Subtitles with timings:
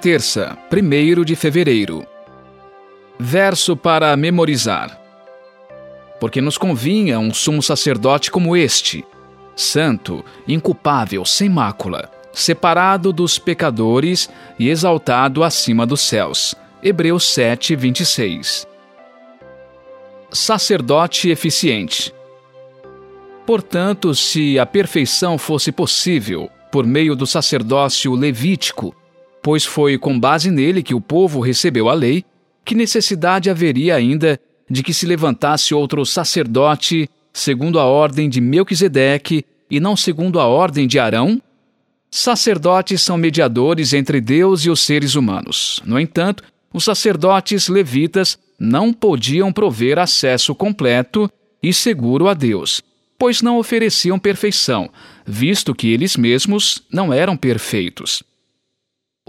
[0.00, 2.06] Terça, 1 de fevereiro.
[3.18, 4.96] Verso para memorizar.
[6.20, 9.04] Porque nos convinha um sumo sacerdote como este,
[9.56, 16.54] santo, inculpável, sem mácula, separado dos pecadores e exaltado acima dos céus.
[16.80, 18.68] Hebreus 7, 26.
[20.30, 22.14] Sacerdote eficiente.
[23.44, 28.94] Portanto, se a perfeição fosse possível por meio do sacerdócio levítico,
[29.42, 32.24] pois foi com base nele que o povo recebeu a lei,
[32.64, 34.38] que necessidade haveria ainda
[34.68, 40.46] de que se levantasse outro sacerdote segundo a ordem de Melquisedeque e não segundo a
[40.46, 41.40] ordem de Arão?
[42.10, 45.80] Sacerdotes são mediadores entre Deus e os seres humanos.
[45.84, 51.30] No entanto, os sacerdotes levitas não podiam prover acesso completo
[51.62, 52.82] e seguro a Deus,
[53.18, 54.90] pois não ofereciam perfeição,
[55.26, 58.22] visto que eles mesmos não eram perfeitos.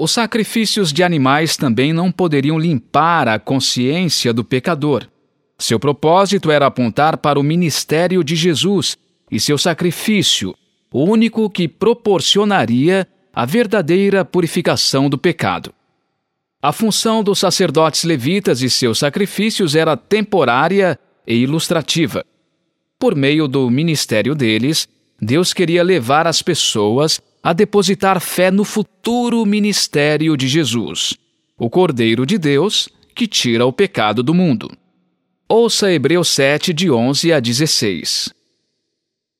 [0.01, 5.05] Os sacrifícios de animais também não poderiam limpar a consciência do pecador.
[5.57, 8.97] Seu propósito era apontar para o ministério de Jesus
[9.29, 10.55] e seu sacrifício,
[10.89, 15.73] o único que proporcionaria a verdadeira purificação do pecado.
[16.61, 22.25] A função dos sacerdotes levitas e seus sacrifícios era temporária e ilustrativa.
[22.97, 24.87] Por meio do ministério deles,
[25.21, 31.17] Deus queria levar as pessoas a depositar fé no futuro ministério de Jesus,
[31.57, 34.69] o Cordeiro de Deus que tira o pecado do mundo.
[35.49, 38.31] Ouça Hebreus 7, de 11 a 16.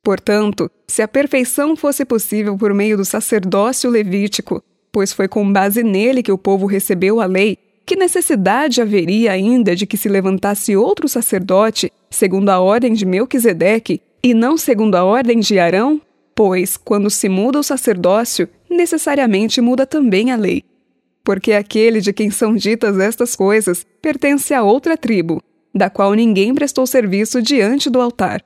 [0.04, 5.84] Portanto, se a perfeição fosse possível por meio do sacerdócio levítico, pois foi com base
[5.84, 10.76] nele que o povo recebeu a lei, que necessidade haveria ainda de que se levantasse
[10.76, 16.02] outro sacerdote, segundo a ordem de Melquisedeque, e não segundo a ordem de Arão?
[16.40, 20.64] Pois, quando se muda o sacerdócio, necessariamente muda também a lei.
[21.22, 25.44] Porque aquele de quem são ditas estas coisas pertence a outra tribo,
[25.76, 28.42] da qual ninguém prestou serviço diante do altar.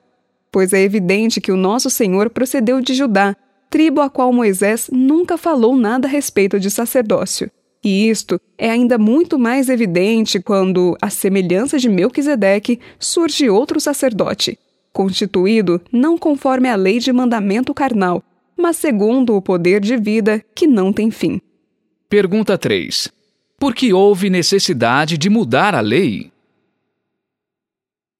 [0.51, 3.35] Pois é evidente que o nosso Senhor procedeu de Judá,
[3.69, 7.51] tribo a qual Moisés nunca falou nada a respeito de sacerdócio.
[7.83, 14.57] E isto é ainda muito mais evidente quando, à semelhança de Melquisedeque, surge outro sacerdote,
[14.93, 18.23] constituído não conforme a lei de mandamento carnal,
[18.55, 21.41] mas segundo o poder de vida que não tem fim.
[22.07, 23.11] Pergunta 3.
[23.59, 26.31] Por que houve necessidade de mudar a lei?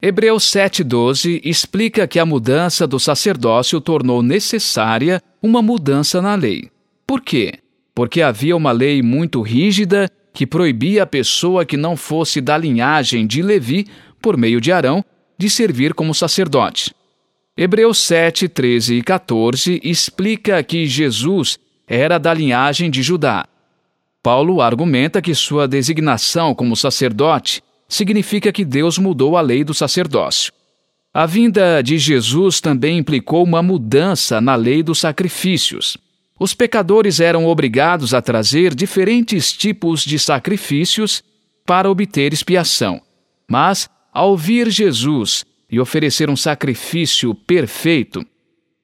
[0.02, 6.70] Hebreus 7,12 explica que a mudança do sacerdócio tornou necessária uma mudança na lei.
[7.08, 7.54] Por quê?
[7.96, 13.28] Porque havia uma lei muito rígida que proibia a pessoa que não fosse da linhagem
[13.28, 13.86] de Levi,
[14.22, 15.06] por meio de Arão,
[15.38, 16.94] de servir como sacerdote.
[17.56, 23.46] Hebreus 7, 13 e 14 explica que Jesus era da linhagem de Judá.
[24.24, 30.52] Paulo argumenta que sua designação como sacerdote significa que Deus mudou a lei do sacerdócio.
[31.14, 35.96] A vinda de Jesus também implicou uma mudança na lei dos sacrifícios.
[36.40, 41.24] Os pecadores eram obrigados a trazer diferentes tipos de sacrifícios
[41.66, 43.00] para obter expiação.
[43.48, 48.24] Mas ao vir Jesus e oferecer um sacrifício perfeito,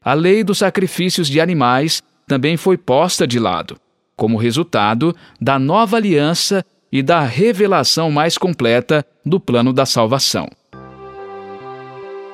[0.03, 3.77] a lei dos sacrifícios de animais também foi posta de lado,
[4.15, 10.49] como resultado da nova aliança e da revelação mais completa do plano da salvação.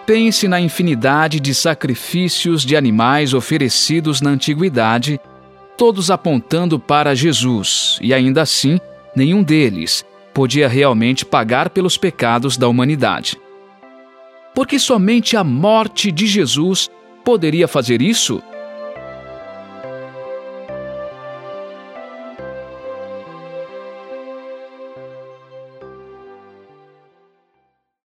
[0.05, 5.19] Pense na infinidade de sacrifícios de animais oferecidos na antiguidade,
[5.77, 8.79] todos apontando para Jesus, e ainda assim,
[9.15, 13.39] nenhum deles podia realmente pagar pelos pecados da humanidade.
[14.53, 16.91] Porque somente a morte de Jesus
[17.23, 18.43] poderia fazer isso